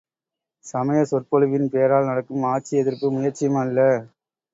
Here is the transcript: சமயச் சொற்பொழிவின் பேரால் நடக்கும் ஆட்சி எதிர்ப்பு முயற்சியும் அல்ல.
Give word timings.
சமயச் 0.65 1.09
சொற்பொழிவின் 1.09 1.67
பேரால் 1.69 2.05
நடக்கும் 2.05 2.47
ஆட்சி 2.51 2.73
எதிர்ப்பு 2.77 3.11
முயற்சியும் 3.11 3.61
அல்ல. 3.61 3.79